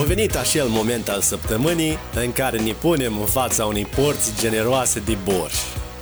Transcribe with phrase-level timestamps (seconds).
[0.00, 5.00] A venit acel moment al săptămânii în care ne punem în fața unei porți generoase
[5.00, 5.54] de borș.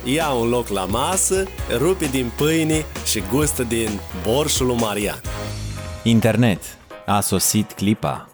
[0.03, 1.43] Ia un loc la masă,
[1.77, 3.89] rupe din pâine și gustă din
[4.23, 5.21] borșul lui Marian.
[6.03, 6.61] Internet.
[7.05, 8.29] A sosit clipa.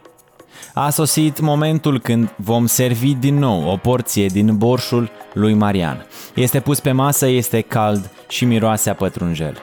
[0.74, 6.08] A sosit momentul când vom servi din nou o porție din borșul lui Marian.
[6.34, 9.58] Este pus pe masă, este cald și miroase a pătrunjel.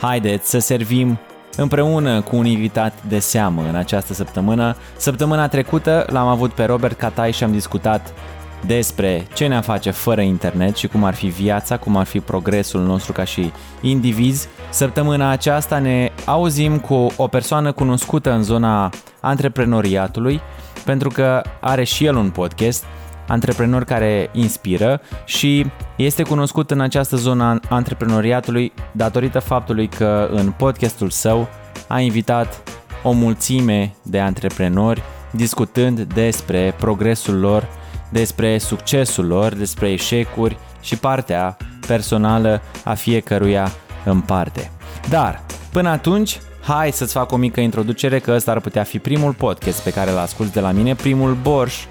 [0.00, 1.18] Haideți să servim
[1.60, 4.76] împreună cu un invitat de seamă în această săptămână.
[4.96, 8.12] Săptămâna trecută l-am avut pe Robert Catai și am discutat
[8.66, 12.80] despre ce ne face fără internet și cum ar fi viața, cum ar fi progresul
[12.80, 14.48] nostru ca și indivizi.
[14.70, 20.40] Săptămâna aceasta ne auzim cu o persoană cunoscută în zona antreprenoriatului,
[20.84, 22.84] pentru că are și el un podcast,
[23.28, 30.50] antreprenor care inspiră și este cunoscut în această zonă a antreprenoriatului datorită faptului că în
[30.50, 31.48] podcastul său
[31.88, 32.62] a invitat
[33.02, 37.68] o mulțime de antreprenori discutând despre progresul lor,
[38.10, 43.70] despre succesul lor, despre eșecuri și partea personală a fiecăruia
[44.04, 44.70] în parte.
[45.08, 49.32] Dar, până atunci, hai să-ți fac o mică introducere că ăsta ar putea fi primul
[49.32, 51.84] podcast pe care l asculti de la mine, primul borș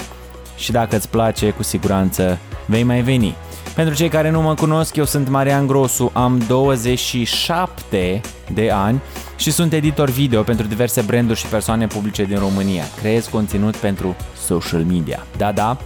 [0.58, 3.36] și dacă îți place, cu siguranță vei mai veni.
[3.75, 8.22] Pentru cei care nu mă cunosc, eu sunt Marian Grosu, am 27
[8.53, 9.02] de ani
[9.35, 12.83] și sunt editor video pentru diverse branduri și persoane publice din România.
[13.00, 15.25] Creez conținut pentru social media.
[15.38, 15.78] Da, da,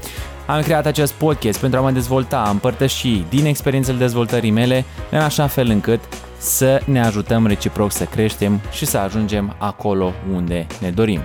[0.45, 5.19] am creat acest podcast pentru a mă dezvolta, a împărtăși din experiențele dezvoltării mele în
[5.19, 5.99] așa fel încât
[6.37, 11.21] să ne ajutăm reciproc să creștem și să ajungem acolo unde ne dorim.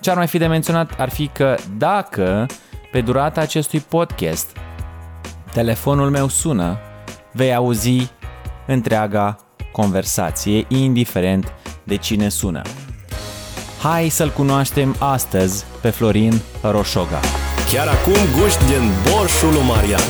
[0.00, 2.46] Ce ar mai fi de menționat ar fi că dacă
[2.94, 4.56] pe durata acestui podcast
[5.52, 6.78] telefonul meu sună,
[7.32, 8.10] vei auzi
[8.66, 9.36] întreaga
[9.72, 11.52] conversație, indiferent
[11.84, 12.62] de cine sună.
[13.82, 17.20] Hai să-l cunoaștem astăzi pe Florin Roșoga.
[17.68, 20.04] Chiar acum guști din borșul lui Marian.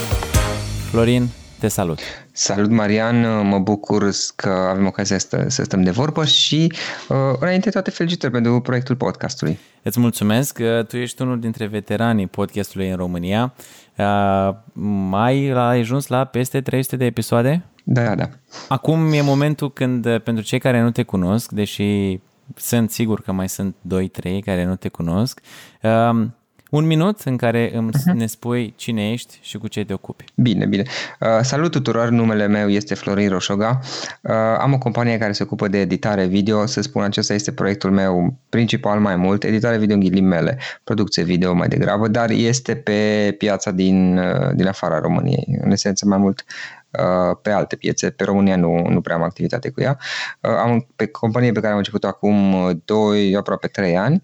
[0.91, 1.29] Florin,
[1.65, 1.98] te salut!
[2.33, 6.73] Salut Marian, mă bucur că avem ocazia să, să stăm de vorbă și
[7.08, 9.58] uh, înainte toate felicitări pentru proiectul podcastului.
[9.83, 13.55] Îți mulțumesc că tu ești unul dintre veteranii podcastului în România.
[13.97, 14.55] Uh,
[15.08, 17.64] mai ai ajuns la peste 300 de episoade?
[17.85, 18.29] Da, da.
[18.69, 22.20] Acum e momentul când, pentru cei care nu te cunosc, deși
[22.57, 25.41] sunt sigur că mai sunt 2-3 care nu te cunosc,
[25.83, 26.27] uh,
[26.74, 28.12] un minut în care îmi uh-huh.
[28.12, 30.24] ne spui cine ești și cu ce te ocupi.
[30.35, 30.83] Bine, bine.
[31.20, 33.80] Uh, salut tuturor, numele meu este Florin Roșoga.
[34.20, 37.90] Uh, am o companie care se ocupă de editare video, să spun acesta este proiectul
[37.90, 43.34] meu principal mai mult, editare video în ghilimele, producție video mai degrabă, dar este pe
[43.39, 46.45] piața din, uh, din afara României, în esență mai mult
[46.90, 48.11] uh, pe alte piețe.
[48.11, 49.98] Pe România nu, nu prea am activitate cu ea.
[50.40, 54.23] Uh, am pe companie pe care am început acum 2, aproape 3 ani.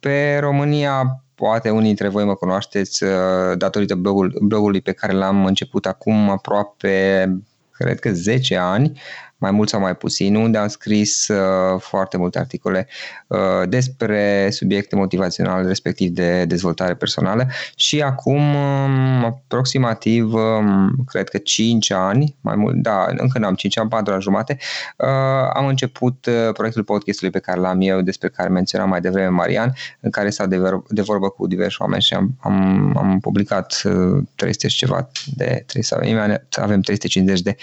[0.00, 3.10] Pe România poate unii dintre voi mă cunoașteți uh,
[3.56, 7.36] datorită blogul, blogului pe care l-am început acum aproape,
[7.70, 9.00] cred că 10 ani,
[9.36, 12.88] mai mult sau mai puțin, unde am scris uh, foarte multe articole.
[13.26, 13.27] uh,
[13.68, 17.46] despre subiecte motivaționale, respectiv de dezvoltare personală
[17.76, 23.78] și acum um, aproximativ, um, cred că 5 ani, mai mult, da, încă n-am 5
[23.78, 24.58] ani, 4 ani jumate,
[24.96, 29.28] uh, am început uh, proiectul podcastului pe care l-am eu, despre care menționam mai devreme
[29.28, 33.82] Marian, în care s-a de, de vorbă cu diversi oameni și am, am, am publicat
[33.84, 37.56] uh, 300 și ceva de 300, avem 350 de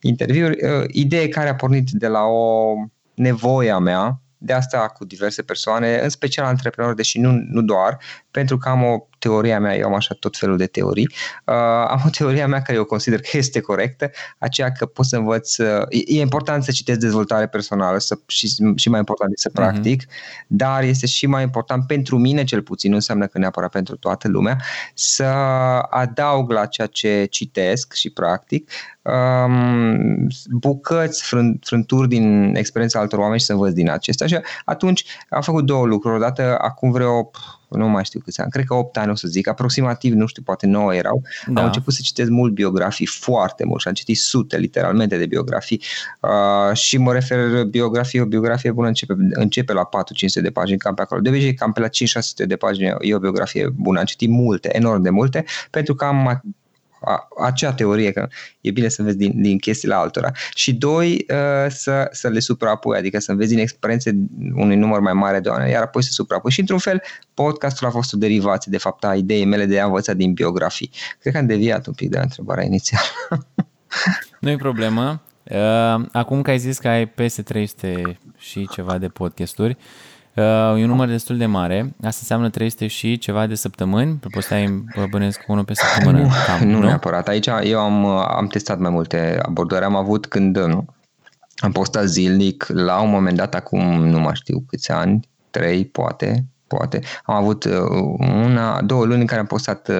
[0.00, 0.64] interviuri.
[0.64, 2.74] Uh, ideea idee care a pornit de la o
[3.14, 7.98] nevoie a mea de asta cu diverse persoane, în special antreprenori, deși nu, nu doar,
[8.30, 11.08] pentru că am o teoria mea, eu am așa tot felul de teorii,
[11.44, 11.54] uh,
[11.88, 15.56] am o teoria mea care eu consider că este corectă, aceea că pot să învăț,
[15.56, 19.62] uh, e important să citesc dezvoltare personală să, și, și mai important să mhm.
[19.62, 20.46] practic, uh-huh.
[20.46, 24.28] dar este și mai important pentru mine cel puțin, nu înseamnă că neapărat pentru toată
[24.28, 24.56] lumea,
[24.94, 25.24] să
[25.90, 28.70] adaug la ceea ce citesc și practic
[29.02, 34.26] um, bucăți, frânt, frânturi din experiența altor oameni și să învăț din acestea.
[34.26, 36.16] Și atunci am făcut două lucruri.
[36.16, 37.30] Odată, acum vreo
[37.76, 40.42] nu mai știu câți ani, cred că 8 ani o să zic, aproximativ, nu știu,
[40.42, 41.60] poate 9 erau, da.
[41.60, 45.82] am început să citesc mult biografii, foarte mult și am citit sute, literalmente, de biografii.
[46.20, 49.88] Uh, și mă refer biografie, o biografie bună începe, începe la
[50.38, 51.20] 4-500 de pagini, cam pe acolo.
[51.20, 54.76] De obicei, cam pe la 5-600 de pagini e o biografie bună, am citit multe,
[54.76, 56.42] enorm de multe, pentru că am
[57.04, 58.28] a, acea teorie că
[58.60, 60.30] e bine să vezi din, din chestiile altora.
[60.54, 64.10] Și doi, uh, să, să le suprapui, adică să înveți din experiențe
[64.54, 66.50] unui număr mai mare de oameni, iar apoi să suprapui.
[66.50, 67.02] Și într-un fel,
[67.34, 70.90] podcastul a fost o derivație, de fapt, a ideii mele de a învăța din biografii.
[71.18, 73.04] Cred că am deviat un pic de la întrebarea inițială.
[74.40, 75.22] Nu-i problemă.
[75.42, 80.82] Uh, acum că ai zis că ai peste 300 și ceva de podcasturi, Uh, e
[80.82, 81.94] un număr destul de mare.
[81.96, 84.20] Asta înseamnă 300 și ceva de săptămâni.
[84.30, 86.22] Postai bănesc unul pe săptămână.
[86.22, 87.28] Nu, cam, nu, nu neapărat.
[87.28, 89.84] Aici eu am, am testat mai multe abordări.
[89.84, 90.58] Am avut când
[91.62, 96.44] am postat zilnic, la un moment dat, acum nu mai știu câți ani, trei poate,
[96.66, 97.00] poate.
[97.24, 97.72] Am avut uh,
[98.18, 99.96] una, două luni în care am postat uh,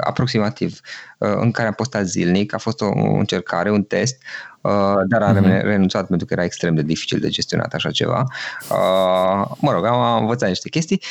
[0.00, 0.80] aproximativ,
[1.18, 2.54] uh, în care am postat zilnic.
[2.54, 4.22] A fost o, o încercare, un test.
[4.60, 5.62] Uh, dar am uh-huh.
[5.62, 8.24] renunțat pentru că era extrem de dificil de gestionat așa ceva.
[8.70, 11.02] Uh, mă rog, am învățat niște chestii.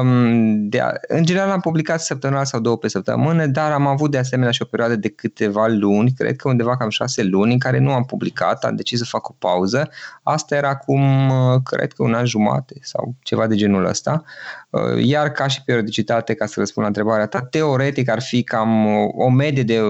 [0.00, 4.10] Um, de a, în general am publicat săptămânal sau două pe săptămână, dar am avut
[4.10, 7.58] de asemenea și o perioadă de câteva luni, cred că undeva cam șase luni, în
[7.58, 9.90] care nu am publicat, am decis să fac o pauză.
[10.22, 14.22] Asta era acum, uh, cred că un an jumate sau ceva de genul ăsta.
[15.00, 18.86] Iar ca și periodicitate, ca să răspund la întrebarea ta, teoretic ar fi cam
[19.16, 19.80] o medie de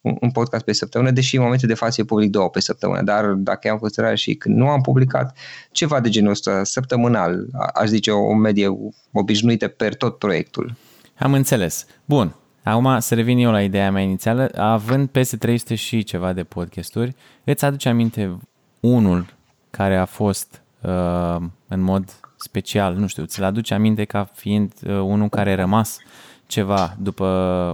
[0.00, 3.24] un podcast pe săptămână, deși în momentul de față e public două pe săptămână, dar
[3.24, 5.36] dacă iau în considerare și când nu am publicat,
[5.70, 8.68] ceva de genul ăsta, săptămânal, aș zice o medie
[9.12, 10.74] obișnuită per tot proiectul.
[11.18, 11.86] Am înțeles.
[12.04, 12.34] Bun.
[12.62, 14.50] Acum să revin eu la ideea mea inițială.
[14.56, 17.14] Având peste 300 și ceva de podcasturi,
[17.44, 18.38] îți aduce aminte
[18.80, 19.26] unul
[19.70, 21.36] care a fost uh,
[21.68, 25.98] în mod special, nu știu, ți-l aduce aminte ca fiind uh, unul care a rămas
[26.46, 27.26] ceva după,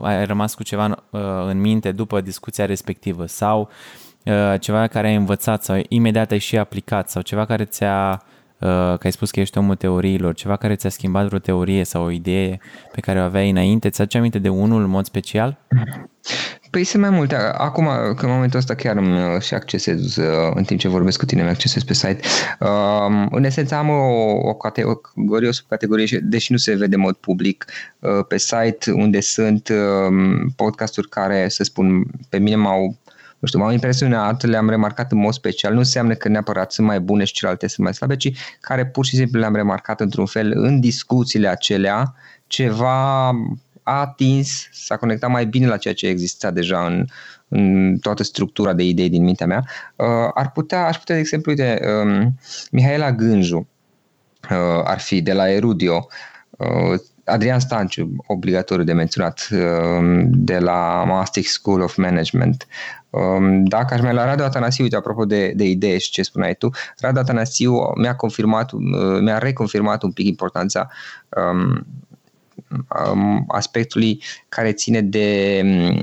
[0.02, 4.07] ai rămas cu ceva uh, în minte după discuția respectivă sau uh,
[4.60, 8.22] ceva care ai învățat sau imediat ai și aplicat sau ceva care ți-a,
[8.58, 12.04] uh, că ai spus că ești omul teoriilor, ceva care ți-a schimbat vreo teorie sau
[12.04, 12.60] o idee
[12.92, 15.58] pe care o aveai înainte, ți-aduce aminte de unul în mod special?
[16.70, 17.34] Păi sunt mai multe.
[17.34, 17.84] Acum,
[18.16, 21.24] că în momentul ăsta chiar îmi uh, și accesez, uh, în timp ce vorbesc cu
[21.24, 22.20] tine, îmi accesez pe site.
[22.60, 27.14] Um, în esență am o, o categorie, o subcategorie, deși nu se vede în mod
[27.14, 27.64] public
[27.98, 32.96] uh, pe site, unde sunt um, podcasturi care, să spun, pe mine m-au
[33.38, 35.72] nu știu, m-au impresionat, le-am remarcat în mod special.
[35.72, 39.04] Nu înseamnă că neapărat sunt mai bune și celelalte sunt mai slabe, ci care pur
[39.04, 42.14] și simplu le-am remarcat într-un fel în discuțiile acelea
[42.46, 43.28] ceva
[43.82, 47.04] a atins, s-a conectat mai bine la ceea ce exista deja în,
[47.48, 49.64] în toată structura de idei din mintea mea,
[49.96, 52.38] uh, ar putea, aș putea, de exemplu, uite, um,
[52.70, 53.56] Mihaela Gânju
[54.50, 56.06] uh, ar fi de la Erudio,
[56.50, 62.66] uh, Adrian Stanciu, obligatoriu de menționat, uh, de la Mastic School of Management.
[63.10, 66.54] Um, dacă aș mai la Radu Atanasiu, uite, apropo de, de idee și ce spuneai
[66.54, 66.70] tu,
[67.00, 68.80] Radu Atanasiu mi-a confirmat, uh,
[69.20, 70.88] mi-a reconfirmat un pic importanța
[71.36, 71.86] um, Um,
[73.48, 75.60] aspectului care ține de,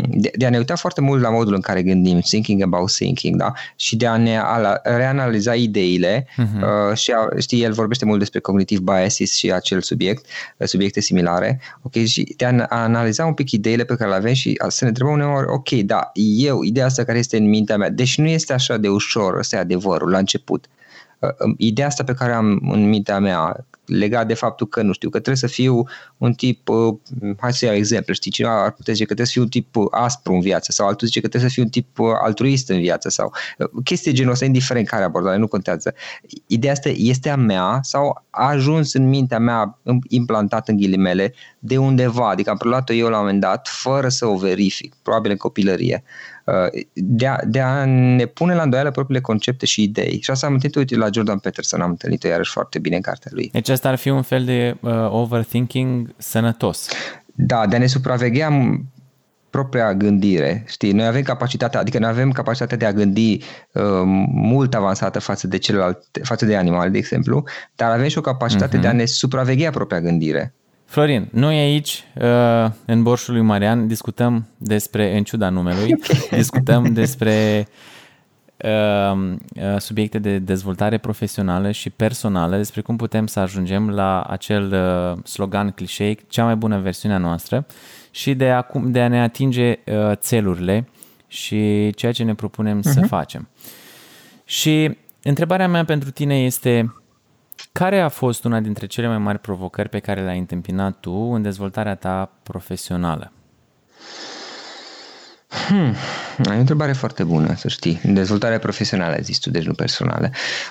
[0.09, 3.35] de, de a ne uita foarte mult la modul în care gândim, thinking about thinking,
[3.35, 3.53] da?
[3.75, 6.89] și de a ne ala, reanaliza ideile uh-huh.
[6.89, 10.25] uh, și a, știi, el vorbește mult despre cognitive biases și acel subiect,
[10.57, 14.15] uh, subiecte similare, ok, și de a, a analiza un pic ideile pe care le
[14.15, 17.49] avem și a, să ne întrebăm uneori, ok, da, eu, ideea asta care este în
[17.49, 20.65] mintea mea, deci nu este așa de ușor, ăsta e adevărul la început,
[21.19, 24.93] uh, um, ideea asta pe care am în mintea mea, legat de faptul că, nu
[24.93, 25.83] știu, că trebuie să fiu
[26.17, 26.95] un tip, uh,
[27.39, 29.75] hai să iau exemplu, știi, cineva ar putea zice că trebuie să fiu un tip
[29.75, 32.69] uh, aspru în viață sau altul zice că trebuie să fiu un tip uh, altruist
[32.69, 35.93] în viață sau uh, chestii genul ăsta, indiferent care abordare, nu contează.
[36.47, 41.33] Ideea asta este a mea sau a ajuns în mintea mea implantat în ghilimele
[41.65, 45.31] de undeva, adică am preluat-o eu la un moment dat fără să o verific, probabil
[45.31, 46.03] în copilărie.
[46.43, 50.19] Uh, de a, de a ne pune la îndoială propriile concepte și idei.
[50.21, 53.31] Și asta am întâlnit, uite, la Jordan Peterson, am întâlnit-o iarăși foarte bine în cartea
[53.33, 53.49] lui.
[53.51, 56.87] Deci asta ar fi un fel de uh, overthinking sănătos.
[57.35, 58.49] Da, de a ne supraveghea
[59.49, 63.37] propria gândire, știi, noi avem capacitatea, adică noi avem capacitatea de a gândi
[63.71, 63.83] uh,
[64.31, 67.43] mult avansată față de celelalte, față de animale, de exemplu,
[67.75, 68.81] dar avem și o capacitate uh-huh.
[68.81, 70.53] de a ne supraveghea propria gândire.
[70.95, 75.95] Florin, noi aici, uh, în Borșul lui Marian, discutăm despre, în ciuda numelui,
[76.31, 77.67] discutăm despre
[78.57, 84.75] uh, uh, subiecte de dezvoltare profesională și personală, despre cum putem să ajungem la acel
[85.23, 87.65] slogan clișeic, cea mai bună versiune a noastră
[88.11, 89.79] și de a, de a ne atinge
[90.13, 90.87] țelurile
[91.27, 92.91] și ceea ce ne propunem uh-huh.
[92.93, 93.07] să mhm.
[93.07, 93.47] facem.
[94.45, 96.93] Și întrebarea mea pentru tine este
[97.71, 101.41] care a fost una dintre cele mai mari provocări pe care le-ai întâmpinat tu în
[101.41, 103.31] dezvoltarea ta profesională?
[105.67, 105.95] Hmm,
[106.49, 107.99] ai o întrebare foarte bună, să știi.
[108.03, 110.29] În dezvoltare profesională, zis tu, deci nu personală.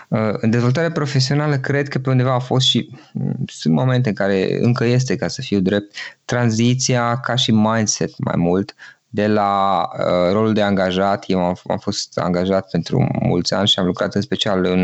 [0.08, 4.14] Uh, în dezvoltare profesională, cred că pe undeva a fost și mm, sunt momente în
[4.14, 8.74] care încă este, ca să fiu drept, tranziția ca și mindset mai mult
[9.14, 11.24] de la uh, rolul de angajat.
[11.26, 14.80] Eu am, am fost angajat pentru mulți ani și am lucrat în special în,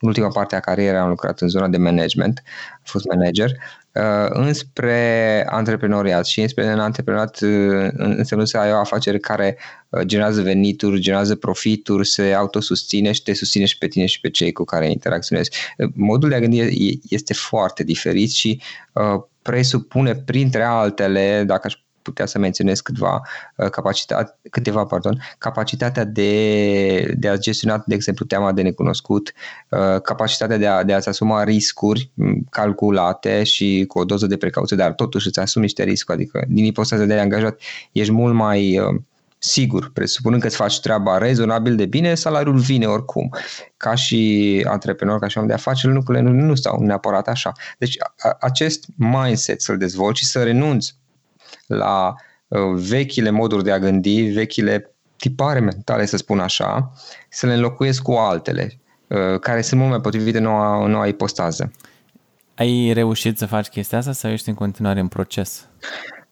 [0.00, 4.26] în ultima parte a carierei, am lucrat în zona de management, am fost manager, uh,
[4.28, 10.42] înspre antreprenoriat și înspre în antreprenoriat uh, înseamnă să ai o afacere care uh, generează
[10.42, 14.64] venituri, generează profituri, se autosusține și te susține și pe tine și pe cei cu
[14.64, 15.50] care interacționezi.
[15.78, 18.60] Uh, modul de a gândi este foarte diferit și
[18.92, 23.22] uh, presupune, printre altele, dacă aș putea să menționez câteva,
[23.56, 29.32] uh, capacitate, câteva pardon, capacitatea de, de a gestiona, de exemplu, teama de necunoscut,
[29.68, 32.10] uh, capacitatea de, a, de a-ți asuma riscuri
[32.50, 36.64] calculate și cu o doză de precauție, dar totuși îți asumi niște riscuri, adică din
[36.64, 37.60] ipostaza de angajat
[37.92, 39.00] ești mult mai uh,
[39.44, 43.30] sigur, presupunând că îți faci treaba rezonabil de bine, salariul vine oricum.
[43.76, 47.52] Ca și antreprenor, ca și om de afaceri, lucrurile nu, nu stau neapărat așa.
[47.78, 50.96] Deci a, acest mindset să-l dezvolți și să renunți
[51.66, 52.14] la
[52.48, 56.92] uh, vechile moduri de a gândi, vechile tipare mentale, să spun așa,
[57.28, 61.70] să le înlocuiesc cu altele, uh, care sunt mult mai potrivite noua, noua ipostază.
[62.54, 65.68] Ai reușit să faci chestia asta sau ești în continuare în proces?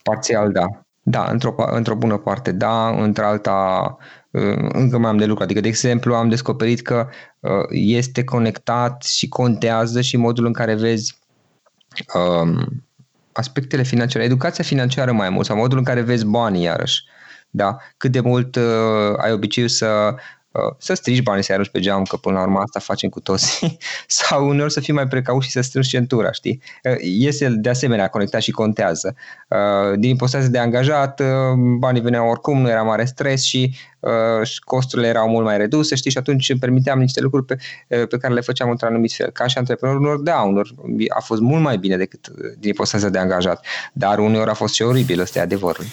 [0.03, 0.67] Parțial, da.
[1.05, 3.97] Da, într-o, într-o bună parte, da, într-alta
[4.31, 5.43] uh, încă mai am de lucru.
[5.43, 7.09] Adică, de exemplu, am descoperit că
[7.41, 11.19] uh, este conectat și contează și modul în care vezi
[12.15, 12.85] um,
[13.33, 17.05] aspectele financiare, educația financiară mai mult sau modul în care vezi banii iarăși.
[17.51, 17.77] Da?
[17.97, 18.63] Cât de mult uh,
[19.17, 20.19] ai obiceiul să Uh,
[20.79, 23.77] să strigi banii să arunci pe geam, că până la urmă asta facem cu toți,
[24.07, 26.63] sau uneori să fii mai precaut și să strângi centura, știi?
[26.85, 29.15] Uh, este de asemenea conectat și contează.
[29.49, 31.23] Uh, din impostația de angajat,
[31.79, 33.77] banii veneau oricum, nu era mare stres și
[34.65, 37.57] costurile erau mult mai reduse, știi, și atunci îmi permiteam niște lucruri pe,
[37.87, 39.31] pe care le făceam într-un anumit fel.
[39.31, 40.75] Ca și antreprenor, unor da, unor
[41.09, 42.29] a fost mult mai bine decât
[42.59, 45.85] din impostația de angajat, dar uneori a fost și oribil, ăsta e adevărul.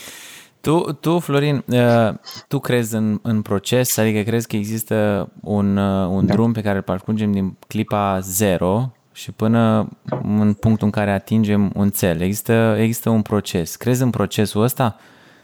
[0.69, 2.13] Tu, tu Florin, uh,
[2.47, 6.33] tu crezi în, în proces, adică crezi că există un, uh, un da.
[6.33, 9.89] drum pe care îl parcurgem din clipa zero și până
[10.23, 12.21] în punctul în care atingem un cel.
[12.21, 13.75] Există, există un proces.
[13.75, 14.99] Crezi în procesul ăsta?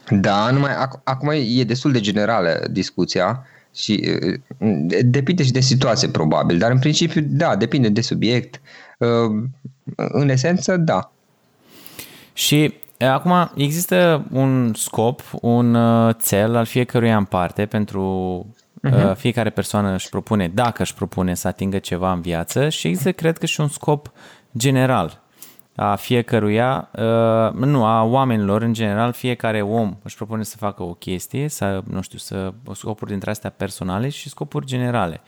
[0.09, 4.17] Da, numai ac- acum e destul de generală discuția și
[4.59, 8.61] uh, depinde și de situație probabil, dar în principiu da, depinde de subiect.
[9.95, 11.11] În esență, da.
[12.33, 15.77] Și Acum, există un scop, un
[16.25, 18.45] cel al fiecăruia în parte pentru
[18.87, 19.15] uh-huh.
[19.15, 23.37] fiecare persoană își propune, dacă își propune să atingă ceva în viață și există, cred
[23.37, 24.11] că, și un scop
[24.57, 25.23] general
[25.75, 26.89] a fiecăruia,
[27.53, 32.01] nu, a oamenilor în general, fiecare om își propune să facă o chestie, să, nu
[32.01, 35.21] știu, să scopuri dintre astea personale și scopuri generale.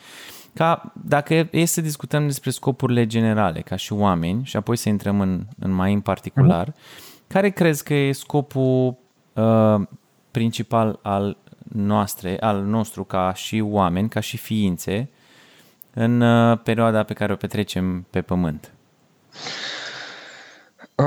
[0.53, 5.21] Ca dacă e să discutăm despre scopurile generale, ca și oameni, și apoi să intrăm
[5.21, 8.98] în, în mai în particular, uh-huh care crezi că e scopul
[9.34, 9.81] uh,
[10.31, 11.38] principal al
[11.74, 15.10] noastre, al nostru ca și oameni, ca și ființe,
[15.93, 18.72] în uh, perioada pe care o petrecem pe pământ?
[20.96, 21.05] Uh,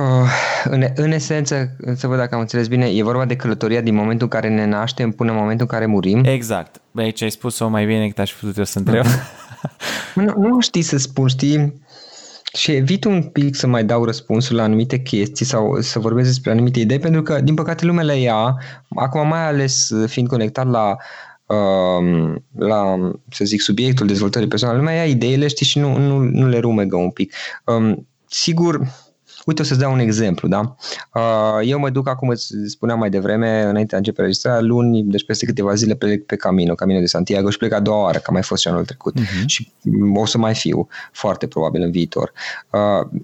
[0.64, 4.28] în, în esență, să văd dacă am înțeles bine, e vorba de călătoria din momentul
[4.30, 6.24] în care ne naștem până în momentul în care murim?
[6.24, 6.80] Exact.
[6.94, 9.04] Aici ai spus-o mai bine decât aș fi putut eu să întreb.
[10.14, 11.82] nu, nu știi să spun, știi,
[12.52, 16.50] și evit un pic să mai dau răspunsul la anumite chestii sau să vorbesc despre
[16.50, 18.56] anumite idei, pentru că, din păcate, lumea le ia,
[18.88, 20.96] acum mai ales fiind conectat la
[21.56, 26.48] um, la, să zic, subiectul dezvoltării personale, lumea ia ideile, știi, și nu, nu, nu
[26.48, 27.34] le rumegă un pic.
[27.64, 28.80] Um, sigur,
[29.50, 30.76] Uite, o să-ți dau un exemplu, da?
[31.14, 35.02] Uh, eu mă duc, acum îți spuneam mai devreme, înainte de a începe registrarea, luni,
[35.02, 38.18] deci peste câteva zile plec pe Camino, Camino de Santiago și plec a doua oară,
[38.18, 39.20] că mai fost și anul trecut.
[39.20, 39.44] Uh-huh.
[39.46, 39.72] Și
[40.14, 42.32] o să mai fiu, foarte probabil, în viitor.
[42.70, 43.20] Uh,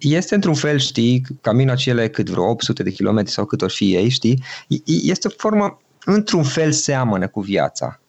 [0.00, 3.94] este într-un fel, știi, Camino acele cât vreo 800 de kilometri sau cât or fi
[3.94, 4.42] ei, știi?
[4.84, 8.00] Este o formă, într-un fel seamănă cu viața.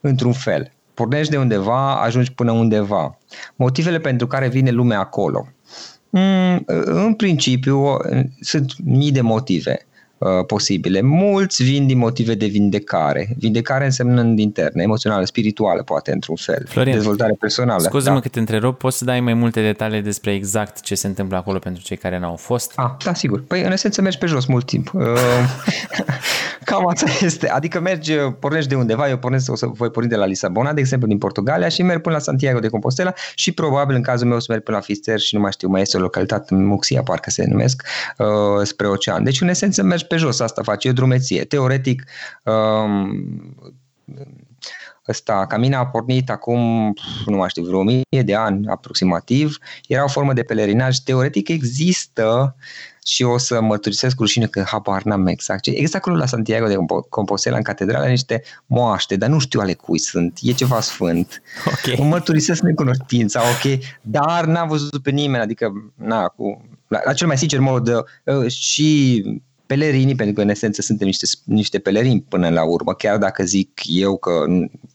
[0.00, 0.72] Într-un fel.
[0.94, 3.18] Pornești de undeva, ajungi până undeva.
[3.56, 5.95] Motivele pentru care vine lumea acolo Mm,
[6.84, 7.96] în principiu,
[8.40, 9.78] sunt mii de motive.
[9.80, 9.95] uh,
[10.46, 11.00] posibile.
[11.00, 13.28] Mulți vin din motive de vindecare.
[13.38, 16.64] Vindecare însemnând internă, emoțională, spirituală, poate, într-un fel.
[16.68, 17.82] Florin, Dezvoltare personală.
[17.82, 18.20] Scuze-mă da.
[18.20, 21.58] că te întrerup, poți să dai mai multe detalii despre exact ce se întâmplă acolo
[21.58, 22.72] pentru cei care n-au fost?
[22.74, 23.42] Ah, da, sigur.
[23.42, 24.90] Păi, în esență, mergi pe jos mult timp.
[24.94, 25.02] Uh,
[26.64, 27.48] cam asta este.
[27.48, 30.80] Adică mergi, pornești de undeva, eu pornesc, o să voi porni de la Lisabona, de
[30.80, 34.36] exemplu, din Portugalia și merg până la Santiago de Compostela și probabil, în cazul meu,
[34.36, 37.02] o să merg până la Fister și nu mai știu, mai este o localitate, Muxia,
[37.02, 37.82] parcă se numesc,
[38.18, 38.26] uh,
[38.62, 39.24] spre ocean.
[39.24, 41.44] Deci, în esență, mergi pe jos, asta face, e o drumeție.
[41.44, 42.04] Teoretic,
[42.42, 43.56] um,
[45.08, 46.94] ăsta, Camina a pornit acum,
[47.26, 49.58] nu mai știu, vreo mie de ani aproximativ.
[49.88, 50.96] Era o formă de pelerinaj.
[50.96, 52.56] Teoretic există
[53.04, 55.66] și o să mărturisesc cu rușine că habar n-am exact.
[55.66, 56.76] Exact acolo la Santiago de
[57.08, 60.38] Compostela, în catedrală, niște moaște, dar nu știu ale cui sunt.
[60.42, 61.42] E ceva sfânt.
[61.66, 61.94] Okay.
[61.98, 67.26] Mă mărturisesc necunoștința, ok, dar n-am văzut pe nimeni, adică, na, cu, la, la cel
[67.26, 67.88] mai sincer mod,
[68.24, 69.22] uh, și
[69.66, 73.80] pelerinii, pentru că în esență suntem niște, niște pelerini până la urmă, chiar dacă zic
[73.84, 74.44] eu că,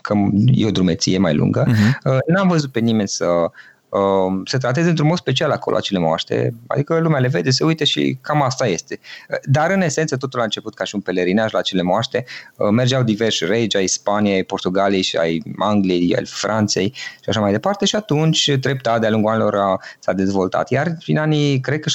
[0.02, 0.14] că
[0.46, 2.18] e o drumeție mai lungă, uh-huh.
[2.28, 3.52] n-am văzut pe nimeni să Um,
[4.46, 8.18] se trateze într-un mod special acolo acele moaște, adică lumea le vede, se uite și
[8.22, 9.00] cam asta este.
[9.44, 13.04] Dar în esență totul a început ca și un pelerinaj la acele moaște, uh, mergeau
[13.04, 17.86] diversi regi ai Spaniei, ai Portugaliei și ai Angliei, ai Franței și așa mai departe
[17.86, 20.70] și atunci treptat de-a lungul anilor a, s-a dezvoltat.
[20.70, 21.90] Iar prin anii, cred că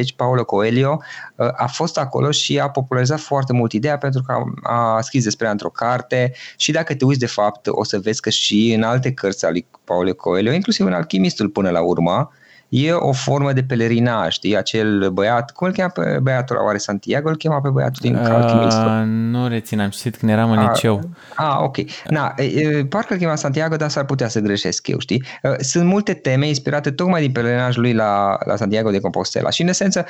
[0.00, 0.98] 70-80, Paulo Coelho
[1.36, 5.24] uh, a fost acolo și a popularizat foarte mult ideea pentru că a, a scris
[5.24, 8.72] despre ea într-o carte și dacă te uiți de fapt o să vezi că și
[8.76, 12.30] în alte cărți ale Paulo Coelho, inclusiv în alchimistul până la urmă,
[12.70, 17.28] e o formă de pelerinaj, știi, acel băiat, cum îl cheamă pe băiatul oare Santiago,
[17.28, 19.04] îl chema pe băiatul din uh, Alchimistul?
[19.06, 21.00] Nu rețin, am citit când eram în liceu.
[21.36, 21.76] Ah, ok.
[22.08, 25.24] Na, e, parcă îl chema Santiago, dar s-ar putea să greșesc eu, știi?
[25.58, 29.68] Sunt multe teme inspirate tocmai din pelerinajul lui la, la Santiago de Compostela și în
[29.68, 30.06] esență,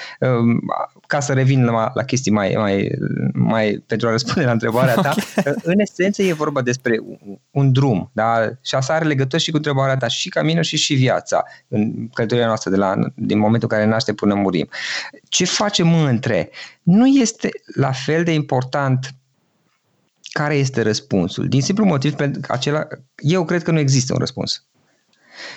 [1.06, 2.90] ca să revin la, la chestii mai, mai,
[3.32, 5.54] mai, pentru a răspunde la întrebarea ta, okay.
[5.62, 8.48] în esență e vorba despre un, un drum, da?
[8.62, 12.46] Și asta are legătură și cu întrebarea ta, și caminul și și viața în călătoria
[12.50, 14.68] noastră de la, din momentul în care naște până murim.
[15.28, 16.50] Ce facem între?
[16.82, 19.14] Nu este la fel de important
[20.32, 21.48] care este răspunsul.
[21.48, 24.64] Din simplu motiv pentru că acela, eu cred că nu există un răspuns.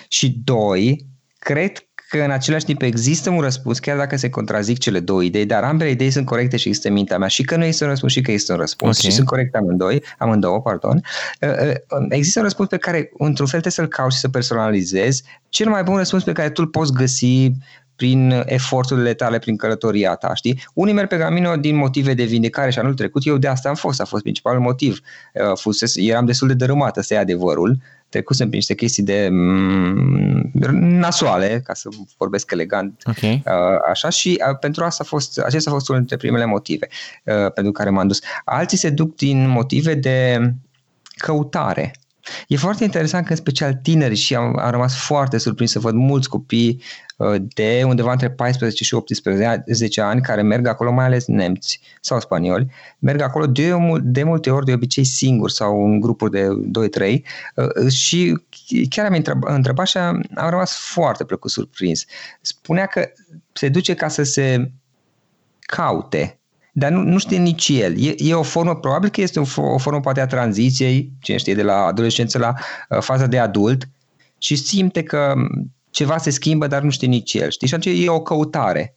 [0.08, 1.06] Și doi,
[1.38, 1.86] cred
[2.18, 5.62] că în același timp există un răspuns, chiar dacă se contrazic cele două idei, dar
[5.62, 8.12] ambele idei sunt corecte și există în mintea mea și că nu este un răspuns
[8.12, 9.10] și că este un răspuns okay.
[9.10, 11.02] și sunt corecte amândoi, amândouă, pardon.
[11.40, 15.22] Uh, uh, există un răspuns pe care într-un fel trebuie să-l cauți și să personalizezi.
[15.48, 17.50] Cel mai bun răspuns pe care tu îl poți găsi
[17.96, 20.62] prin eforturile tale, prin călătoria ta, știi?
[20.74, 23.74] Unii merg pe Camino din motive de vindecare și anul trecut eu de asta am
[23.74, 25.00] fost, a fost principalul motiv.
[25.32, 30.50] Uh, fusese, eram destul de dărâmată, să e adevărul, trecusem prin niște chestii de mm,
[30.80, 33.42] nasoale, ca să vorbesc elegant, okay.
[33.46, 36.88] uh, așa, și uh, pentru asta a fost, acesta a fost unul dintre primele motive
[37.24, 38.20] uh, pentru care m-am dus.
[38.44, 40.50] Alții se duc din motive de
[41.16, 41.92] căutare,
[42.48, 45.94] E foarte interesant că în special tineri și am, am rămas foarte surprins să văd
[45.94, 46.82] mulți copii
[47.16, 52.20] uh, de undeva între 14 și 18 ani care merg acolo, mai ales nemți sau
[52.20, 56.48] spanioli, merg acolo de, de multe ori, de obicei singuri sau în grupuri de
[57.10, 57.20] 2-3
[57.54, 58.38] uh, și
[58.88, 62.04] chiar am întrebat și am, am rămas foarte plăcut surprins.
[62.40, 63.08] Spunea că
[63.52, 64.70] se duce ca să se
[65.60, 66.38] caute
[66.76, 68.04] dar nu, nu știe nici el.
[68.04, 71.54] E, e o formă, probabil că este o, o formă poate a tranziției, cine știe,
[71.54, 72.54] de la adolescență la
[72.88, 73.88] uh, faza de adult
[74.38, 75.34] și simte că
[75.90, 77.50] ceva se schimbă, dar nu știe nici el.
[77.50, 77.68] Știi?
[77.68, 78.94] Și atunci e o căutare.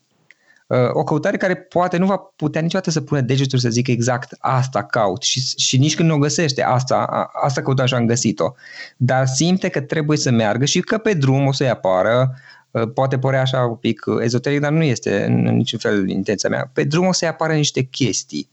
[0.68, 4.36] Uh, o căutare care poate nu va putea niciodată să pună degetul să zică exact
[4.40, 8.06] asta caut și, și nici când nu o găsește, asta, a, asta căutam și am
[8.06, 8.54] găsit-o.
[8.98, 12.57] Dar simte că trebuie să meargă și că pe drum o să-i apară Uh,
[12.94, 16.70] poate părea așa un pic uh, ezoteric, dar nu este în niciun fel intenția mea.
[16.74, 18.50] Pe drum o să-i apară niște chestii.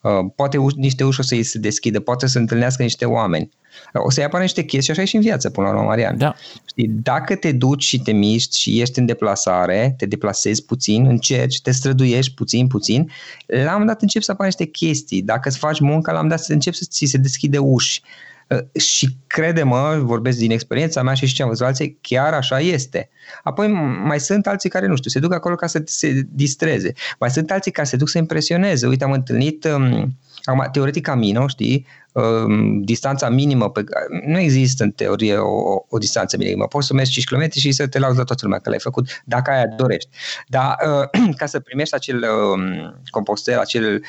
[0.00, 3.50] Uh, poate niște uși o să-i se deschidă, poate să întâlnească niște oameni.
[3.92, 6.18] O să-i apară niște chestii și așa e și în viață, până la urmă, Marian.
[6.18, 6.34] Da.
[6.64, 11.60] Știi, dacă te duci și te miști și ești în deplasare, te deplasezi puțin, încerci,
[11.60, 13.10] te străduiești puțin, puțin,
[13.46, 15.22] la un moment dat încep să apară niște chestii.
[15.22, 18.02] Dacă îți faci munca, la un moment dat încep să ți se deschide uși.
[18.50, 22.60] Uh, și crede-mă, vorbesc din experiența mea și și ce am văzut alții, chiar așa
[22.60, 23.10] este.
[23.42, 23.68] Apoi
[24.04, 26.92] mai sunt alții care, nu știu, se duc acolo ca să se distreze.
[27.18, 28.86] Mai sunt alții care se duc să impresioneze.
[28.86, 33.84] Uite, am întâlnit, um, acum, teoretic Camino, știi, um, distanța minimă, pe,
[34.26, 36.66] nu există în teorie o, o distanță minimă.
[36.66, 39.22] Poți să mergi 5 km și să te lauzi la toată lumea că l-ai făcut,
[39.24, 40.10] dacă aia dorești.
[40.46, 44.02] Dar uh, ca să primești acel uh, compostel, acel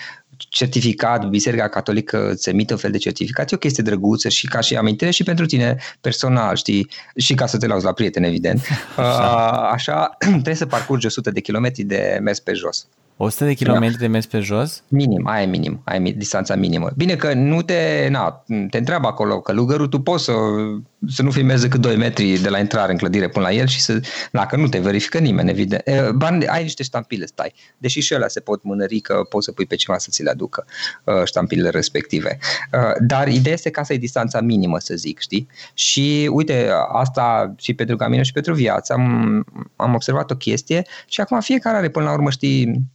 [0.52, 4.60] certificat, Biserica Catolică îți emite un fel de certificat, e o chestie drăguță și ca
[4.60, 8.62] și amintire și pentru tine personal, știi, și ca să te lauzi la prieten, evident.
[8.98, 12.88] Așa, așa trebuie să parcurgi 100 de kilometri de mers pe jos.
[13.24, 14.84] 100 de kilometri de mers pe jos?
[14.88, 16.90] Minim, aia e minim, aia e distanța minimă.
[16.96, 20.34] Bine că nu te, na, te întreabă acolo, călugărul tu poți să,
[21.08, 23.82] să nu filmezi decât 2 metri de la intrare în clădire până la el și
[23.82, 24.00] să,
[24.32, 25.84] dacă nu te verifică nimeni, evident.
[26.16, 27.54] Bani, ai niște ștampile, stai.
[27.78, 30.30] Deși și ele se pot mânări că poți să pui pe cineva să ți le
[30.30, 30.66] aducă
[31.24, 32.38] ștampilele respective.
[33.00, 35.48] Dar ideea este ca să ai distanța minimă, să zic, știi?
[35.74, 41.22] Și uite, asta și pentru caminul și pentru viață am, am observat o chestie și
[41.22, 42.92] acum fiecare are până la urmă, știi, um,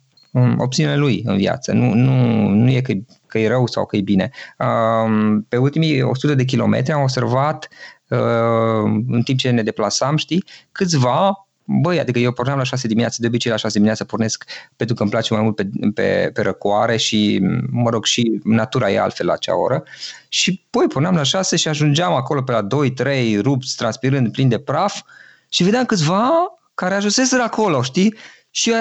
[0.59, 1.73] opțiunile lui în viață.
[1.73, 2.93] Nu, nu, nu e că,
[3.27, 4.31] că e rău sau că e bine.
[4.59, 7.69] Um, pe ultimii 100 de kilometri am observat
[8.09, 13.17] uh, în timp ce ne deplasam, știi, câțiva Băi, adică eu porneam la 6 dimineața,
[13.21, 14.45] de obicei la 6 dimineața pornesc
[14.77, 18.91] pentru că îmi place mai mult pe, pe, pe răcoare și, mă rog, și natura
[18.91, 19.83] e altfel la acea oră.
[20.29, 24.59] Și, băi, porneam la 6 și ajungeam acolo pe la 2-3, rupți, transpirând, plin de
[24.59, 25.03] praf
[25.49, 26.31] și vedeam câțiva
[26.75, 28.15] care ajunseseră acolo, știi?
[28.57, 28.73] Și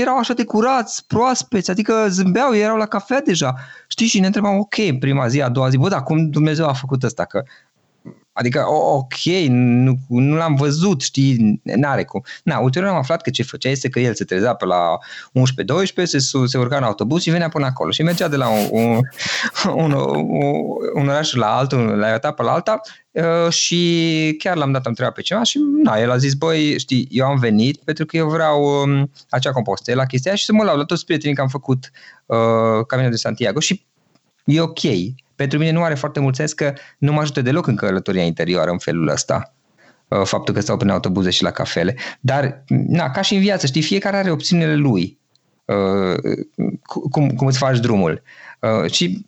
[0.00, 3.54] erau așa de curați, proaspeți, adică zâmbeau, erau la cafea deja.
[3.88, 4.06] Știi?
[4.06, 7.02] Și ne întrebam, ok, prima zi, a doua zi, bă, dar cum Dumnezeu a făcut
[7.02, 7.24] asta?
[7.24, 7.42] Că
[8.32, 12.24] Adică, ok, nu, nu l-am văzut, știi, n-are cum.
[12.44, 14.98] Na, ulterior am aflat că ce făcea este că el se trezea pe la
[16.02, 18.68] 11-12, se, se urca în autobuz și venea până acolo și mergea de la un,
[18.70, 19.00] un,
[19.74, 20.26] un, un,
[20.94, 24.88] un oraș la altul, la o etapă la alta uh, și chiar l-am dat, am
[24.88, 28.16] întrebat pe ceva și na, el a zis, băi, știi, eu am venit pentru că
[28.16, 31.42] eu vreau um, acea compostă la chestia și să mă lau la toți prietenii că
[31.42, 31.90] am făcut
[32.26, 33.88] uh, Camino de Santiago și
[34.50, 34.80] e ok
[35.40, 38.70] pentru mine nu are foarte mult sens că nu mă ajută deloc în călătoria interioară
[38.70, 39.54] în felul ăsta
[40.08, 41.96] uh, faptul că stau prin autobuze și la cafele.
[42.20, 45.18] Dar, na, ca și în viață, știi, fiecare are opțiunile lui.
[45.64, 46.16] Uh,
[47.10, 48.22] cum, cum îți faci drumul.
[48.60, 49.26] Uh, și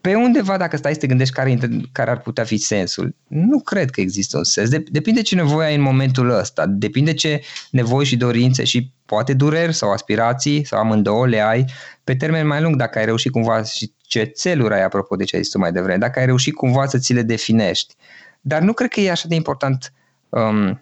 [0.00, 1.58] pe undeva, dacă stai să te gândești care,
[1.92, 4.68] care ar putea fi sensul, nu cred că există un sens.
[4.68, 9.74] Depinde ce nevoie ai în momentul ăsta, depinde ce nevoi și dorințe și poate dureri
[9.74, 11.64] sau aspirații sau amândouă le ai
[12.04, 15.36] pe termen mai lung dacă ai reușit cumva și ce țeluri ai apropo de ce
[15.36, 17.94] ai zis tu mai devreme, dacă ai reușit cumva să ți le definești.
[18.40, 19.92] Dar nu cred că e așa de important
[20.28, 20.80] um,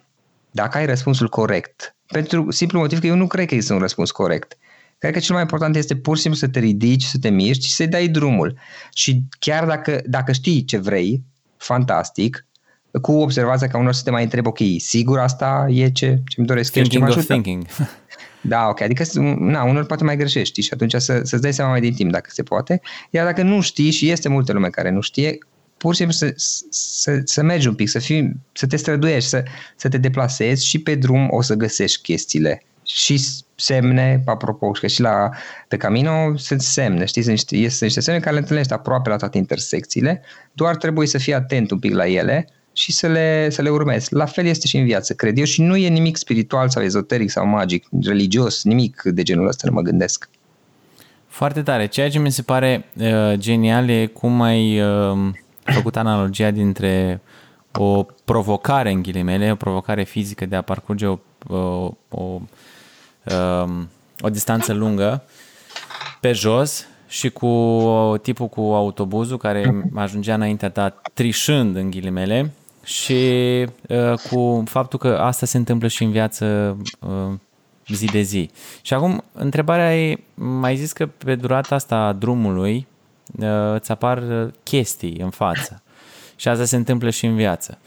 [0.51, 1.95] dacă ai răspunsul corect.
[2.07, 4.57] Pentru simplu motiv că eu nu cred că este un răspuns corect.
[4.97, 7.65] Cred că cel mai important este pur și simplu să te ridici, să te miști
[7.65, 8.57] și să-i dai drumul.
[8.93, 11.23] Și chiar dacă, dacă știi ce vrei,
[11.57, 12.45] fantastic,
[13.01, 16.47] cu observația ca unor să te mai întreb, ok, sigur asta e ce, ce îmi
[16.47, 17.65] doresc thinking eu, ce of thinking.
[18.45, 19.03] Da, ok, adică
[19.39, 22.29] na, unor poate mai greșești și atunci să, să-ți dai seama mai din timp dacă
[22.33, 22.81] se poate.
[23.09, 25.37] Iar dacă nu știi și este multă lume care nu știe,
[25.77, 26.33] pur și simplu să,
[26.69, 29.43] să, să mergi un pic, să, fii, să te străduiești, să,
[29.75, 33.25] să te deplasezi și pe drum o să găsești chestiile și
[33.55, 35.29] semne, apropo, că și la,
[35.67, 39.15] pe Camino sunt semne, știi, sunt niște, sunt niște semne care le întâlnești aproape la
[39.15, 40.21] toate intersecțiile,
[40.53, 44.13] doar trebuie să fii atent un pic la ele și să le, să le urmezi.
[44.13, 47.29] La fel este și în viață, cred eu, și nu e nimic spiritual sau ezoteric
[47.29, 50.29] sau magic, religios, nimic de genul ăsta, nu mă gândesc.
[51.27, 51.85] Foarte tare.
[51.85, 55.17] Ceea ce mi se pare uh, genial e cum ai uh,
[55.63, 57.21] făcut analogia dintre
[57.71, 62.41] o provocare, în ghilimele, o provocare fizică de a parcurge o, o, o
[63.31, 65.23] Um, o distanță lungă
[66.19, 72.51] pe jos și cu tipul cu autobuzul care ajungea înaintea ta trișând în ghilimele
[72.83, 73.21] și
[73.87, 77.33] uh, cu faptul că asta se întâmplă și în viață uh,
[77.87, 78.49] zi de zi.
[78.81, 82.87] Și acum, întrebarea e, mai zis că pe durata asta a drumului
[83.39, 84.23] uh, îți apar
[84.63, 85.81] chestii în față
[86.35, 87.77] și asta se întâmplă și în viață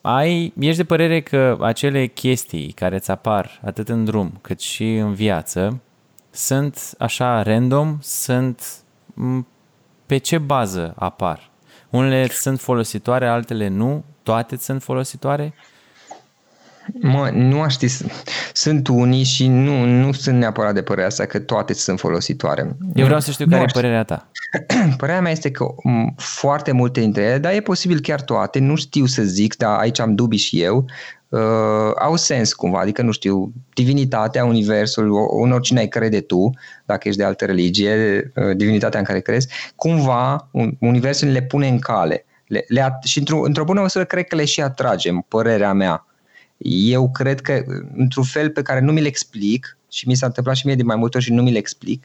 [0.00, 4.94] ai, ești de părere că acele chestii care îți apar atât în drum cât și
[4.94, 5.80] în viață
[6.30, 8.76] sunt așa random, sunt
[10.06, 11.49] pe ce bază apar?
[11.90, 15.54] Unele sunt folositoare, altele nu, toate sunt folositoare?
[17.00, 17.86] Mă, nu aș ști.
[18.52, 22.76] Sunt unii și nu, nu sunt neapărat de părerea asta că toate sunt folositoare.
[22.94, 24.30] Eu vreau să știu care e părerea ta.
[24.96, 25.66] Părerea mea este că
[26.16, 30.00] foarte multe dintre ele, dar e posibil chiar toate, nu știu să zic, dar aici
[30.00, 30.84] am dubii și eu,
[31.28, 31.40] uh,
[31.98, 35.12] au sens cumva, adică nu știu, divinitatea, universul,
[35.44, 36.50] în oricine ai crede tu,
[36.84, 40.48] dacă ești de altă religie, uh, divinitatea în care crezi, cumva
[40.78, 42.24] universul le pune în cale.
[42.46, 46.04] Le, le at- și într-o, într-o bună măsură cred că le și atragem, părerea mea.
[46.68, 47.62] Eu cred că,
[47.96, 50.96] într-un fel pe care nu mi-l explic, și mi s-a întâmplat și mie de mai
[50.96, 52.04] multe ori și nu mi-l explic,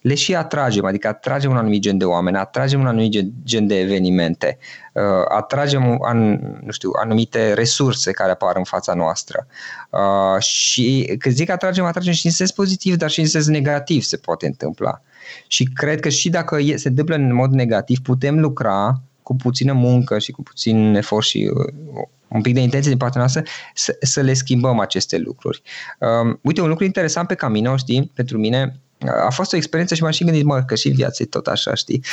[0.00, 3.78] le și atragem, adică atragem un anumit gen de oameni, atragem un anumit gen de
[3.78, 4.58] evenimente,
[4.92, 6.18] uh, atragem an,
[6.64, 9.46] nu știu, anumite resurse care apar în fața noastră.
[9.90, 14.02] Uh, și când zic atragem, atragem și în sens pozitiv, dar și în sens negativ
[14.02, 15.02] se poate întâmpla.
[15.46, 20.18] Și cred că și dacă se întâmplă în mod negativ, putem lucra cu puțină muncă
[20.18, 23.42] și cu puțin efort și uh, un pic de intenție din partea noastră,
[23.74, 25.62] să, să le schimbăm aceste lucruri.
[25.98, 28.80] Um, uite, un lucru interesant pe Camino, știi, pentru mine,
[29.26, 31.74] a fost o experiență și m-am și gândit, mă, că și viața e tot așa,
[31.74, 32.04] știi?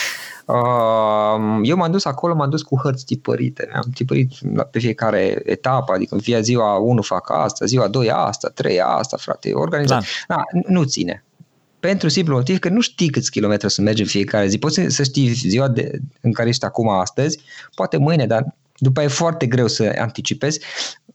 [0.45, 4.32] Um, eu m-am dus acolo, m-am dus cu hărți tipărite, am tipărit
[4.71, 9.17] pe fiecare etapă, adică în fie ziua 1 fac asta, ziua 2 asta, 3 asta,
[9.17, 10.03] frate, organizat.
[10.27, 10.36] Da.
[10.36, 11.23] Da, nu ține
[11.79, 14.58] pentru simplu motiv că nu știi câți kilometri să mergi în fiecare zi.
[14.58, 17.39] Poți să știi ziua de, în care ești acum astăzi,
[17.75, 20.59] poate mâine, dar după e foarte greu să anticipezi.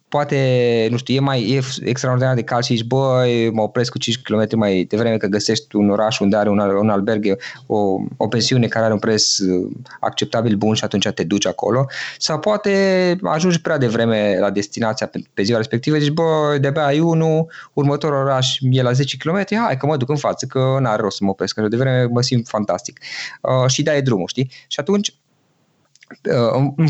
[0.09, 3.99] poate, nu știu, e mai e extraordinar de cald și zici, băi, mă opresc cu
[3.99, 7.77] 5 km mai devreme că găsești un oraș unde are un, un alberghe, o,
[8.17, 11.87] o pensiune care are un preț uh, acceptabil bun și atunci te duci acolo.
[12.19, 17.01] Sau poate ajungi prea devreme la destinația pe, pe ziua respectivă, zici, bă, de-abia ai
[17.01, 21.03] unul, următorul oraș e la 10 km, hai că mă duc în față, că n-are
[21.03, 23.01] rost să mă opresc, că de vreme mă simt fantastic.
[23.41, 24.51] Uh, și dai drumul, știi?
[24.67, 25.15] Și atunci uh,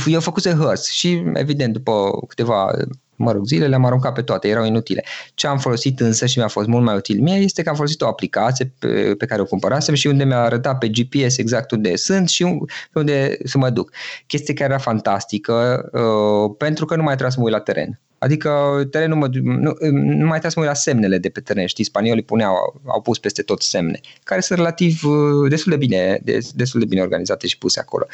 [0.06, 2.70] eu făcuse hărți și evident după câteva
[3.16, 5.04] mă rog, zile le-am aruncat pe toate, erau inutile.
[5.34, 8.00] Ce am folosit însă și mi-a fost mult mai util mie este că am folosit
[8.00, 11.96] o aplicație pe, pe care o cumpărasem și unde mi-a arătat pe GPS exact unde
[11.96, 12.44] sunt și
[12.92, 13.90] pe unde să mă duc.
[14.26, 17.98] Chestie care era fantastică uh, pentru că nu mai trebuia să mă uit la teren.
[18.24, 21.66] Adică terenul mă, nu, nu mai trebuie să mă uit la semnele de pe teren.
[21.66, 26.20] Știi, spaniolii puneau, au pus peste tot semne, care sunt relativ uh, destul de bine,
[26.54, 28.06] destul de bine organizate și puse acolo.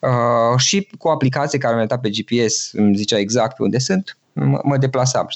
[0.00, 3.78] Uh, și cu o aplicație care mi-a dat pe GPS, îmi zicea exact pe unde
[3.78, 5.26] sunt, mă, mă deplasam.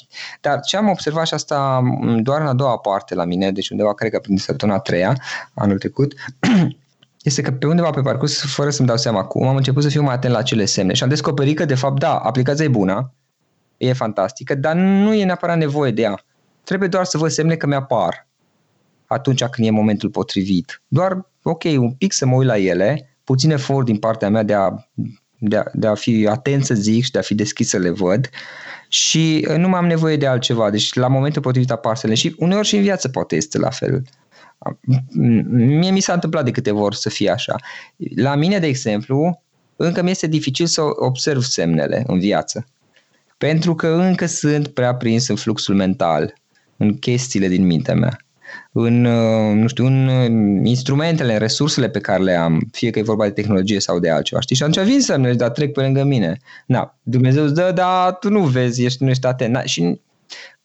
[0.41, 1.81] Dar ce am observat și asta
[2.19, 5.21] doar în a doua parte la mine, deci undeva cred că prin săptămâna a treia,
[5.53, 6.13] anul trecut,
[7.23, 10.01] este că pe undeva pe parcurs, fără să-mi dau seama cum, am început să fiu
[10.01, 13.13] mai atent la cele semne și am descoperit că, de fapt, da, aplicația e bună,
[13.77, 16.19] e fantastică, dar nu e neapărat nevoie de ea.
[16.63, 18.27] Trebuie doar să văd semne că mi-apar
[19.07, 20.81] atunci când e momentul potrivit.
[20.87, 24.53] Doar, ok, un pic să mă uit la ele, puțin efort din partea mea de
[24.53, 24.69] a,
[25.39, 27.89] de a, de a fi atent să zic și de a fi deschis să le
[27.89, 28.29] văd
[28.87, 30.69] și uh, nu mai am nevoie de altceva.
[30.69, 34.01] Deci la momentul potrivit apar semne și uneori și în viață poate este la fel.
[35.49, 37.55] Mie mi s-a întâmplat de câteva ori să fie așa.
[38.15, 39.43] La mine, de exemplu,
[39.75, 42.65] încă mi este dificil să observ semnele în viață.
[43.37, 46.33] Pentru că încă sunt prea prins în fluxul mental,
[46.77, 48.26] în chestiile din mintea mea
[48.71, 52.99] în, uh, nu știu, în uh, instrumentele, în resursele pe care le am, fie că
[52.99, 54.55] e vorba de tehnologie sau de altceva, știi?
[54.55, 56.37] Și atunci vin semnele, dar trec pe lângă mine.
[56.65, 59.53] Na, Dumnezeu îți dă, dar tu nu vezi, ești, nu ești atent.
[59.53, 60.01] Na, și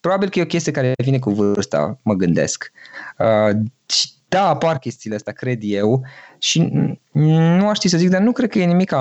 [0.00, 2.72] probabil că e o chestie care vine cu vârsta, mă gândesc.
[3.18, 6.04] Uh, și da, apar chestiile astea, cred eu,
[6.38, 6.72] și
[7.12, 8.94] nu aș ști să zic, dar nu cred că e nimic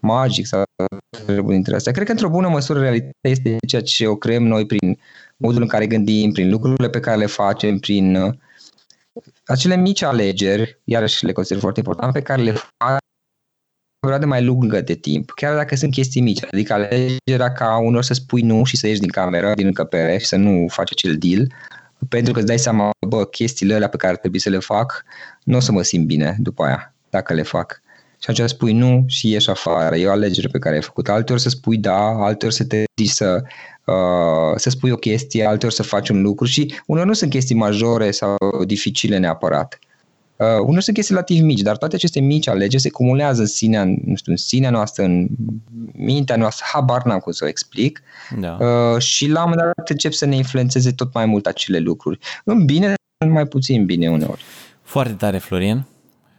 [0.00, 0.62] magic sau
[1.46, 1.92] dintre astea.
[1.92, 4.98] Cred că într-o bună măsură realitatea este ceea ce o creăm noi prin
[5.40, 8.34] modul în care gândim, prin lucrurile pe care le facem, prin uh,
[9.44, 12.98] acele mici alegeri, iarăși le consider foarte important, pe care le fac
[14.02, 18.02] o perioadă mai lungă de timp, chiar dacă sunt chestii mici, adică alegerea ca unor
[18.02, 21.18] să spui nu și să ieși din cameră, din încăpere și să nu faci acel
[21.18, 21.52] deal,
[22.08, 25.04] pentru că îți dai seama, bă, chestiile alea pe care trebuie să le fac,
[25.44, 27.82] nu o să mă simt bine după aia, dacă le fac
[28.22, 29.96] și atunci spui nu și ieși afară.
[29.96, 31.08] E o alegere pe care ai făcut.
[31.08, 33.42] Alteori să spui da, alteori să te zici să,
[33.84, 37.54] uh, să spui o chestie, alteori să faci un lucru și unor nu sunt chestii
[37.54, 39.78] majore sau dificile neapărat.
[40.36, 43.84] Uh, unor sunt chestii relativ mici, dar toate aceste mici alegeri se cumulează în sinea,
[43.84, 45.28] nu știu, în sinea noastră, în
[45.92, 48.02] mintea noastră, habar n-am cum să o explic
[48.38, 48.58] da.
[48.60, 52.18] uh, și la un moment dat încep să ne influențeze tot mai mult acele lucruri.
[52.44, 52.94] În bine,
[53.28, 54.42] mai puțin bine uneori.
[54.82, 55.84] Foarte tare, Florin.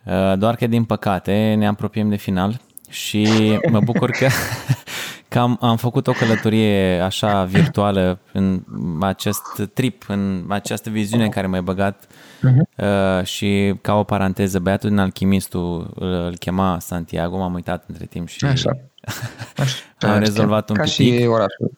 [0.04, 2.60] Uh, doar că, din păcate, ne apropiem de final
[2.90, 3.28] și
[3.70, 4.28] mă bucur că,
[5.30, 8.64] că am, am făcut o călătorie așa virtuală în
[9.00, 9.42] acest
[9.74, 13.24] trip, în această viziune în care m-ai băgat uh-huh.
[13.24, 18.28] și ca o paranteză, băiatul din Alchimistul îl, îl chema Santiago, m-am uitat între timp
[18.28, 18.78] și așa.
[19.58, 19.76] Așa.
[20.00, 20.92] am rezolvat un ca pic.
[20.92, 21.72] și orașul.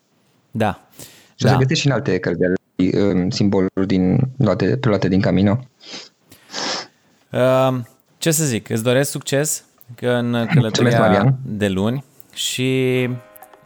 [0.52, 0.88] Da.
[1.36, 1.50] Și da.
[1.50, 2.42] se găsește și în alte cărți
[2.78, 5.60] uh, simboluri din, luate, preluate din Camino.
[7.32, 7.80] Uh,
[8.24, 9.64] ce să zic, îți doresc succes
[10.00, 13.10] în călătoria de luni și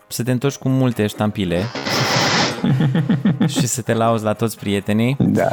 [0.08, 1.64] să te întorci cu multe ștampile
[3.58, 5.18] și să te lauzi la toți prietenii.
[5.20, 5.48] Da.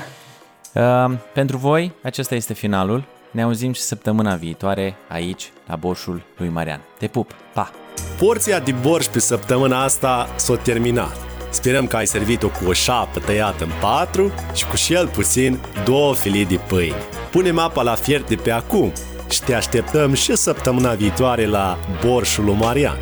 [0.75, 3.05] Uh, pentru voi, acesta este finalul.
[3.31, 6.81] Ne auzim și săptămâna viitoare aici, la Borșul lui Marian.
[6.99, 7.35] Te pup!
[7.55, 7.71] Pa!
[8.19, 11.34] Porția de borș pe săptămâna asta s-a terminat.
[11.55, 16.15] Sperăm că ai servit-o cu o șapă tăiată în patru și cu cel puțin două
[16.15, 16.97] filii de pâine.
[17.31, 18.93] Punem apa la fiert de pe acum
[19.31, 22.99] și te așteptăm și săptămâna viitoare la Borșul lui Marian.